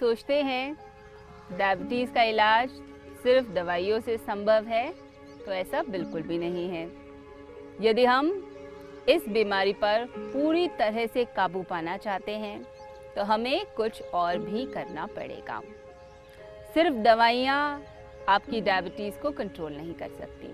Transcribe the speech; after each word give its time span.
सोचते 0.00 0.42
हैं 0.42 0.76
डायबिटीज़ 1.58 2.12
का 2.12 2.22
इलाज 2.22 2.70
सिर्फ़ 3.22 3.48
दवाइयों 3.52 4.00
से 4.00 4.16
संभव 4.16 4.66
है 4.66 4.88
तो 5.46 5.52
ऐसा 5.52 5.82
बिल्कुल 5.82 6.22
भी 6.22 6.38
नहीं 6.38 6.68
है। 6.68 6.86
यदि 7.80 8.04
हम 8.04 8.30
इस 9.08 9.28
बीमारी 9.28 9.72
पर 9.72 10.04
पूरी 10.16 10.66
तरह 10.68 11.06
से 11.06 11.24
काबू 11.36 11.62
पाना 11.62 11.96
चाहते 11.96 12.32
हैं 12.32 12.60
तो 13.16 13.22
हमें 13.22 13.66
कुछ 13.76 14.02
और 14.14 14.38
भी 14.38 14.64
करना 14.66 15.06
पड़ेगा। 15.06 15.60
सिर्फ़ 16.74 16.94
दवाइयाँ 16.94 17.82
आपकी 18.28 18.60
डायबिटीज़ 18.60 19.18
को 19.18 19.30
कंट्रोल 19.30 19.72
नहीं 19.72 19.94
कर 19.94 20.08
सकती। 20.18 20.48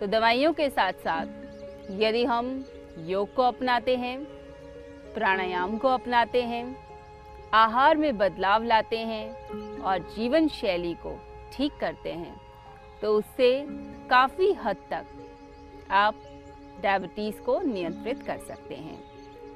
तो 0.00 0.06
दवाइयों 0.06 0.52
के 0.52 0.68
साथ 0.70 0.92
साथ 1.04 1.90
यदि 2.00 2.24
हम 2.24 2.64
योग 3.06 3.34
को 3.34 3.42
अपनाते 3.42 3.96
हैं, 3.96 4.18
प्राणायाम 5.14 5.76
को 5.78 5.88
अपनाते 5.88 6.42
हैं 6.42 6.64
आहार 7.54 7.96
में 7.96 8.16
बदलाव 8.18 8.64
लाते 8.64 8.98
हैं 8.98 9.80
और 9.80 9.98
जीवन 10.16 10.48
शैली 10.48 10.94
को 10.94 11.14
ठीक 11.52 11.76
करते 11.80 12.12
हैं 12.12 12.34
तो 13.02 13.14
उससे 13.18 13.50
काफ़ी 14.10 14.52
हद 14.54 14.76
तक 14.90 15.06
आप 15.90 16.14
डायबिटीज़ 16.82 17.40
को 17.40 17.60
नियंत्रित 17.62 18.22
कर 18.22 18.38
सकते 18.38 18.74
हैं। 18.74 18.98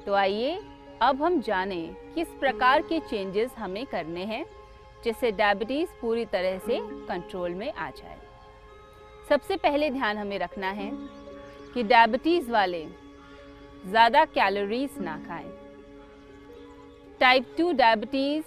तो 0.05 0.13
आइए, 0.13 0.59
अब 1.01 1.21
हम 1.23 1.39
जानें 1.41 1.93
किस 2.15 2.27
प्रकार 2.39 2.81
के 2.81 2.99
चेंजेस 2.99 3.51
हमें 3.57 3.85
करने 3.85 4.23
हैं, 4.25 4.45
जिससे 5.03 5.31
डायबिटीज़ 5.31 5.89
पूरी 6.01 6.25
तरह 6.25 6.57
से 6.57 6.79
कंट्रोल 7.07 7.53
में 7.53 7.71
आ 7.73 7.89
जाए। 7.89 8.17
सबसे 9.29 9.57
पहले 9.57 9.89
ध्यान 9.91 10.17
हमें 10.17 10.37
रखना 10.39 10.69
है 10.71 10.91
कि 11.73 11.83
डायबिटीज़ 11.83 12.51
वाले 12.51 12.85
ज़्यादा 13.85 14.25
कैलोरीज 14.25 14.97
ना 15.01 15.17
खाएँ। 15.27 15.51
टाइप 17.23 17.45
टू 17.57 17.71
डायबिटीज़ 17.71 18.45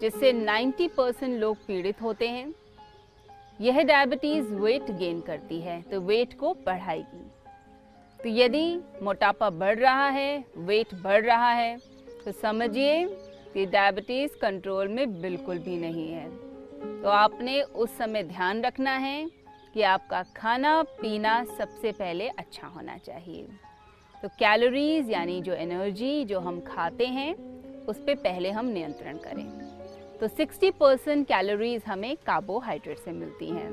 जिससे 0.00 0.32
90 0.32 0.86
परसेंट 0.88 1.40
लोग 1.40 1.56
पीड़ित 1.56 2.02
होते 2.02 2.28
हैं। 2.28 2.54
यह 3.60 3.82
डायबिटीज़ 3.82 4.52
वेट 4.54 4.90
गेन 4.90 5.20
करती 5.20 5.60
है 5.60 5.80
तो 5.82 6.00
वेट 6.00 6.38
को 6.38 6.52
बढ़ाएगी। 6.66 7.24
तो 8.20 8.28
यदि 8.28 8.80
मोटापा 9.02 9.50
बढ़ 9.50 9.78
रहा 9.78 10.08
है 10.08 10.44
वेट 10.56 10.94
बढ़ 10.94 11.24
रहा 11.24 11.50
है 11.50 11.76
तो 12.24 12.32
समझिए 12.32 13.04
कि 13.54 13.66
डायबिटीज़ 13.66 14.36
कंट्रोल 14.36 14.88
में 14.88 15.20
बिल्कुल 15.22 15.58
भी 15.58 15.76
नहीं 15.76 16.08
है। 16.08 16.28
तो 17.02 17.08
आपने 17.08 17.62
उस 17.62 17.98
समय 17.98 18.22
ध्यान 18.22 18.64
रखना 18.64 18.96
है 18.96 19.30
कि 19.74 19.82
आपका 19.82 20.22
खाना 20.36 20.82
पीना 20.82 21.44
सबसे 21.58 21.92
पहले 21.92 22.28
अच्छा 22.28 22.66
होना 22.66 22.98
चाहिए। 22.98 23.46
तो 24.14 24.28
कैलोरीज 24.28 25.10
यानी 25.10 25.40
जो 25.40 25.54
एनर्जी 25.54 26.24
जो 26.24 26.40
हम 26.40 26.60
खाते 26.60 27.06
हैं 27.06 27.34
उस 27.88 27.98
पर 27.98 28.14
पहले 28.16 28.50
हम 28.50 28.66
नियंत्रण 28.68 29.16
करें। 29.18 29.46
तो 30.20 30.28
60 30.30 30.70
परसेंट 30.70 31.26
कैलोरीज 31.28 31.82
हमें 31.86 32.16
कार्बोहाइड्रेट 32.26 32.98
से 32.98 33.12
मिलती 33.12 33.48
हैं। 33.48 33.70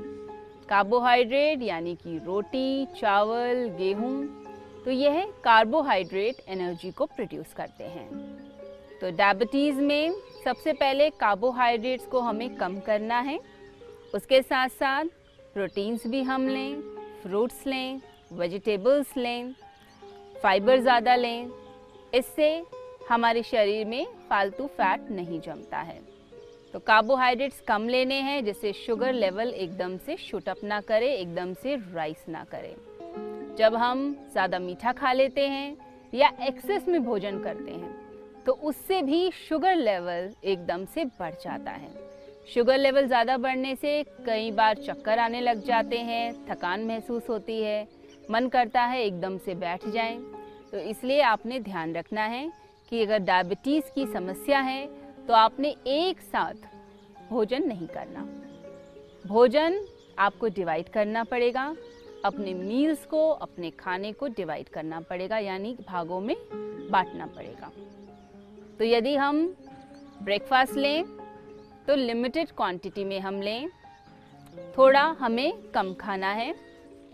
कार्बोहाइड्रेट 0.68 1.62
यानी 1.62 1.94
कि 1.96 2.16
रोटी, 2.18 2.86
चावल, 2.96 3.68
गेहूँ 3.78 4.82
तो 4.84 4.90
यह 4.90 5.24
कार्बोहाइड्रेट 5.44 6.36
एनर्जी 6.48 6.90
को 6.90 7.06
प्रोड्यूस 7.06 7.52
करते 7.52 7.84
हैं। 7.86 8.08
तो 9.00 9.10
डायबिटीज़ 9.16 9.80
में 9.80 10.14
सबसे 10.44 10.72
पहले 10.72 11.08
कार्बोहाइड्रेट्स 11.10 12.06
को 12.06 12.20
हमें 12.20 12.54
कम 12.56 12.78
करना 12.80 13.18
है। 13.20 13.38
उसके 14.14 14.40
साथ 14.42 14.68
साथ 14.70 15.04
प्रोटीन्स 15.54 16.06
भी 16.06 16.22
हम 16.22 16.48
लें 16.48 16.80
फ्रूट्स 17.22 17.66
लें 17.66 18.00
वेजिटेबल्स 18.32 19.16
लें 19.16 19.52
फाइबर 20.42 20.80
ज़्यादा 20.80 21.14
लें। 21.16 21.50
इससे 22.14 22.50
हमारे 23.10 23.42
शरीर 23.42 23.86
में 23.86 24.06
फालतू 24.28 24.66
फैट 24.68 25.10
नहीं 25.10 25.40
जमता 25.40 25.78
है। 25.78 25.98
तो 26.74 26.78
कार्बोहाइड्रेट्स 26.80 27.60
कम 27.60 27.88
लेने 27.88 28.14
हैं, 28.14 28.44
जिससे 28.44 28.72
शुगर 28.76 29.12
लेवल 29.12 29.48
एकदम 29.48 29.96
से 29.98 30.16
शूट 30.18 30.48
अप 30.48 30.56
ना 30.64 30.80
करे, 30.80 31.12
एकदम 31.14 31.54
से 31.54 31.74
राइस 31.94 32.24
ना 32.28 32.44
करे। 32.52 32.74
जब 33.58 33.74
हम 33.76 34.12
ज़्यादा 34.32 34.58
मीठा 34.58 34.92
खा 34.92 35.12
लेते 35.12 35.46
हैं 35.48 35.76
या 36.14 36.30
एक्सेस 36.42 36.86
में 36.88 37.02
भोजन 37.04 37.38
करते 37.38 37.70
हैं 37.70 37.98
तो 38.46 38.52
उससे 38.52 39.00
भी 39.02 39.30
शुगर 39.38 39.74
लेवल 39.76 40.30
एकदम 40.44 40.84
से 40.84 41.04
बढ़ 41.18 41.34
जाता 41.34 41.70
है। 41.70 41.90
शुगर 42.54 42.78
लेवल 42.78 43.06
ज़्यादा 43.06 43.36
बढ़ने 43.38 43.74
से 43.76 44.02
कई 44.26 44.50
बार 44.52 44.76
चक्कर 44.78 45.18
आने 45.18 45.40
लग 45.40 45.64
जाते 45.64 45.98
हैं, 45.98 46.32
थकान 46.46 46.84
महसूस 46.84 47.28
होती 47.30 47.60
है, 47.62 47.86
मन 48.30 48.48
करता 48.48 48.82
है 48.82 49.02
एकदम 49.04 49.38
से 49.38 49.54
बैठ 49.56 49.88
जाएँ। 49.88 50.18
तो 50.72 50.78
इसलिए 50.80 51.20
आपने 51.22 51.60
ध्यान 51.60 51.94
रखना 51.94 52.24
है 52.24 52.50
कि 52.90 53.02
अगर 53.02 53.18
डायबिटीज़ 53.20 53.90
की 53.94 54.06
समस्या 54.06 54.60
है 54.60 54.86
तो 55.26 55.34
आपने 55.34 55.74
एक 55.88 56.20
साथ 56.22 56.54
भोजन 57.30 57.66
नहीं 57.66 57.86
करना। 57.88 58.26
भोजन 59.26 59.80
आपको 60.18 60.48
डिवाइड 60.48 60.88
करना 60.88 61.24
पड़ेगा, 61.24 61.74
अपने 62.24 62.54
मील्स 62.54 63.04
को, 63.06 63.28
अपने 63.28 63.70
खाने 63.70 64.12
को 64.12 64.26
डिवाइड 64.28 64.68
करना 64.68 65.00
पड़ेगा, 65.00 65.38
यानी 65.38 65.76
भागों 65.88 66.20
में 66.20 66.36
बांटना 66.90 67.26
पड़ेगा। 67.26 67.70
तो 68.78 68.84
यदि 68.84 69.14
हम 69.16 69.46
ब्रेकफास्ट 70.22 70.74
लें 70.74 71.04
तो 71.86 71.94
लिमिटेड 71.96 72.50
क्वांटिटी 72.50 73.04
में 73.04 73.18
हम 73.20 73.40
लें, 73.42 73.68
थोड़ा 74.78 75.02
हमें 75.20 75.52
कम 75.74 75.92
खाना 75.94 76.30
है, 76.32 76.52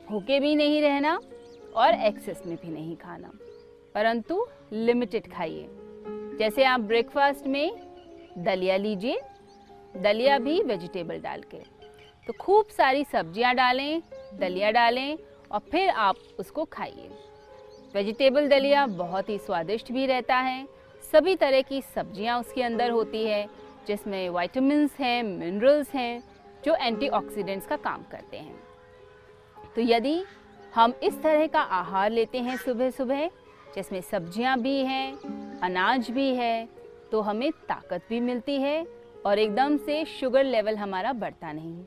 भूखे 0.08 0.38
भी 0.40 0.54
नहीं 0.54 0.80
रहना 0.82 1.18
और 1.76 1.94
एक्सेस 2.06 2.42
में 2.46 2.56
भी 2.56 2.68
नहीं 2.68 2.96
खाना। 2.96 3.30
परंतु 3.96 4.46
लिमिटेड 4.72 5.26
खाइए। 5.32 5.68
जैसे 6.38 6.64
आप 6.64 6.80
ब्रेकफास्ट 6.80 7.46
में 7.46 7.76
दलिया 8.38 8.76
लीजिए, 8.76 9.20
दलिया 9.96 10.38
भी 10.38 10.60
वेजिटेबल 10.62 11.20
डाल 11.20 11.42
के। 11.42 11.58
तो 12.26 12.32
खूब 12.32 12.66
सारी 12.66 13.04
सब्ज़ियाँ 13.04 13.54
डालें, 13.54 14.02
दलिया 14.34 14.70
डालें 14.70 15.16
और 15.52 15.60
फिर 15.60 15.90
आप 15.90 16.16
उसको 16.38 16.64
खाइए। 16.64 17.08
वेजिटेबल 17.94 18.48
दलिया 18.48 18.86
बहुत 18.86 19.28
ही 19.28 19.38
स्वादिष्ट 19.38 19.92
भी 19.92 20.06
रहता 20.06 20.36
है। 20.36 20.66
सभी 21.02 21.36
तरह 21.36 21.62
की 21.62 21.80
सब्ज़ियाँ 21.94 22.38
उसके 22.40 22.62
अंदर 22.62 22.90
होती 22.90 23.24
है, 23.24 23.48
जिसमें 23.86 24.28
वाइटामस 24.28 24.96
हैं 25.00 25.22
मिनरल्स 25.22 25.94
हैं, 25.94 26.22
जो 26.64 26.74
एंटीऑक्सीडेंट्स 26.74 27.66
का 27.66 27.76
काम 27.76 28.02
करते 28.02 28.36
हैं। 28.36 28.58
तो 29.76 29.80
यदि 29.80 30.22
हम 30.74 30.94
इस 31.02 31.22
तरह 31.22 31.46
का 31.46 31.60
आहार 31.60 32.10
लेते 32.10 32.38
हैं 32.38 32.56
सुबह 32.56 32.90
सुबह 32.90 33.28
जिसमें 33.74 34.00
सब्ज़ियाँ 34.02 34.58
भी 34.60 34.76
हैं, 34.80 35.58
अनाज 35.60 36.10
भी 36.10 36.34
है 36.34 36.68
तो 37.12 37.20
हमें 37.20 37.50
ताकत 37.68 38.02
भी 38.08 38.20
मिलती 38.20 38.56
है 38.56 38.86
और 39.26 39.38
एकदम 39.38 39.76
से 39.76 40.04
शुगर 40.10 40.44
लेवल 40.44 40.76
हमारा 40.76 41.12
बढ़ता 41.14 41.52
नहीं। 41.52 41.84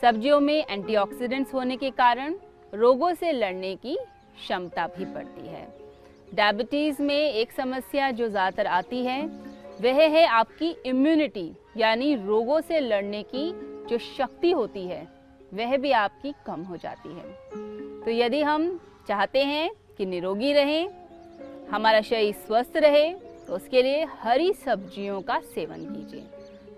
सब्जियों 0.00 0.40
में 0.40 0.54
एंटीऑक्सीडेंट्स 0.60 1.54
होने 1.54 1.76
के 1.76 1.90
कारण 1.92 2.34
रोगों 2.72 3.12
से 3.14 3.32
लड़ने 3.32 3.74
की 3.76 3.96
क्षमता 3.96 4.86
भी 4.88 5.04
बढ़ती 5.04 5.48
है। 5.48 5.66
डायबिटीज़ 6.34 7.02
में 7.02 7.16
एक 7.16 7.52
समस्या 7.52 8.10
जो 8.10 8.28
ज़्यादातर 8.28 8.66
आती 8.68 9.04
है, 9.04 9.24
वह 9.80 10.00
है 10.08 10.24
आपकी 10.26 10.70
इम्यूनिटी 10.86 11.50
यानी 11.76 12.14
रोगों 12.16 12.60
से 12.60 12.80
लड़ने 12.80 13.22
की 13.24 13.50
जो 13.88 13.98
शक्ति 13.98 14.50
होती 14.50 14.86
है, 14.86 15.02
वह 15.54 15.76
भी 15.76 15.90
आपकी 15.92 16.32
कम 16.46 16.62
हो 16.62 16.76
जाती 16.76 17.08
है। 17.08 18.02
तो 18.04 18.10
यदि 18.10 18.42
हम 18.42 18.68
चाहते 19.08 19.44
हैं 19.44 19.70
कि 20.00 20.06
निरोगी 20.06 20.52
रहें, 20.52 20.88
हमारा 21.70 22.00
शरीर 22.02 22.34
स्वस्थ 22.36 22.76
रहे 22.76 23.12
तो 23.46 23.54
उसके 23.54 23.82
लिए 23.82 24.04
हरी 24.20 24.52
सब्जियों 24.56 25.20
का 25.22 25.38
सेवन 25.46 25.84
कीजिए। 25.86 26.20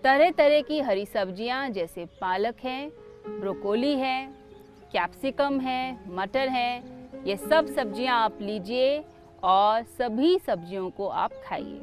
तरह 0.02 0.30
तरह 0.30 0.60
की 0.60 0.78
हरी 0.80 1.04
सब्ज़ियाँ 1.06 1.68
जैसे 1.70 2.04
पालक 2.20 2.64
है, 2.64 2.88
ब्रोकोली 3.28 3.94
है, 3.96 4.26
कैप्सिकम 4.92 5.60
है, 5.60 5.98
मटर 6.10 6.48
है, 6.48 6.82
ये 7.26 7.36
सब 7.38 7.66
सब्ज़ियाँ 7.76 8.18
आप 8.20 8.38
लीजिए 8.40 9.02
और 9.42 9.82
सभी 9.98 10.38
सब्जियों 10.38 10.90
को 10.90 11.08
आप 11.08 11.32
खाइए। 11.44 11.80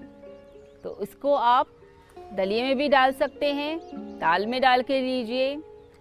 तो 0.83 0.97
इसको 1.01 1.33
आप 1.33 1.67
दलिए 2.35 2.63
में 2.63 2.75
भी 2.77 2.89
डाल 2.89 3.13
सकते 3.13 3.53
हैं, 3.53 3.79
दाल 4.19 4.45
में 4.45 4.59
डाल 4.61 4.81
के 4.81 4.99
लीजिए 5.01 5.57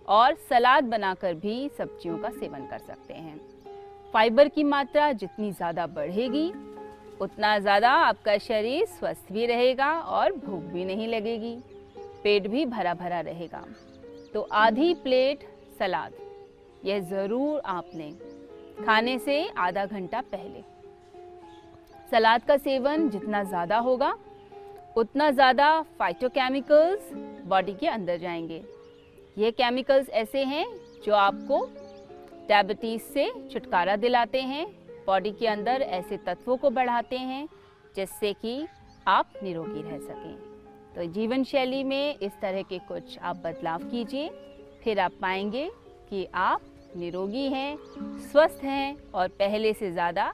और 0.09 0.35
सलाद 0.51 0.85
बनाकर 0.87 1.35
भी 1.37 1.69
सब्जियों 1.79 2.19
का 2.19 2.31
सेवन 2.31 2.67
कर 2.67 2.79
सकते 2.81 3.15
हैं। 3.15 3.41
फाइबर 4.15 4.49
की 4.49 4.63
मात्रा 4.65 5.11
जितनी 5.13 5.51
ज़्यादा 5.53 5.87
बढ़ेगी, 5.87 6.49
उतना 7.21 7.59
ज़्यादा 7.59 7.91
आपका 7.91 8.37
शरीर 8.39 8.85
स्वस्थ 8.89 9.33
भी 9.33 9.47
रहेगा 9.47 9.91
और 9.93 10.33
भूख 10.37 10.63
भी 10.65 10.85
नहीं 10.85 11.09
लगेगी। 11.09 11.55
पेट 12.23 12.47
भी 12.47 12.65
भरा 12.67 12.95
भरा 12.95 13.21
रहेगा। 13.21 13.65
तो 14.35 14.41
आधी 14.55 14.95
प्लेट 14.95 15.47
सलाद, 15.79 16.13
यह 16.85 17.01
ज़रूर 17.01 17.61
आपने 17.67 18.11
खाने 18.85 19.19
से 19.19 19.47
आधा 19.59 19.85
घंटा 19.87 20.21
पहले। 20.33 20.63
सलाद 22.13 22.43
का 22.43 22.57
सेवन 22.57 23.09
जितना 23.11 23.43
ज़्यादा 23.45 23.79
होगा, 23.79 24.15
उतना 24.97 25.31
ज़्यादा 25.31 25.81
फाइटोकेमिकल्स 25.99 27.13
बॉडी 27.47 27.75
के 27.75 27.87
अंदर 27.89 28.17
जाएँगे। 28.19 28.63
ये 29.37 29.51
केमिकल्स 29.53 30.09
ऐसे 30.11 30.45
हैं 30.45 30.67
जो 31.05 31.15
आपको 31.15 31.61
डायबिटीज़ 32.49 33.03
से 33.05 33.31
छुटकारा 33.53 33.97
दिलाते 33.97 34.41
हैं। 34.43 34.67
बॉडी 35.07 35.31
के 35.31 35.47
अंदर 35.47 35.83
ऐसे 35.83 36.17
तत्वों 36.17 36.57
को 36.57 36.71
बढ़ाते 36.71 37.17
हैं, 37.19 37.49
जिससे 37.97 38.33
कि 38.33 38.67
आप 39.07 39.33
निरोगी 39.43 39.83
रह 39.83 39.99
सकें। 39.99 40.37
तो 40.95 41.05
जीवन 41.13 41.45
शैली 41.45 41.83
में 41.85 42.19
इस 42.19 42.33
तरह 42.43 42.63
के 42.63 42.79
कुछ 42.79 43.19
आप 43.19 43.37
बदलाव 43.37 43.83
कीजिए, 43.83 44.29
फिर 44.85 45.01
आप 45.01 45.13
पाएँगे 45.23 45.69
कि 46.11 46.27
आप 46.35 46.61
निरोगी 46.97 47.47
हैं, 47.49 47.77
स्वस्थ 48.33 48.65
हैं 48.65 48.97
और 49.15 49.29
पहले 49.29 49.73
से 49.73 49.91
ज़्यादा 49.93 50.33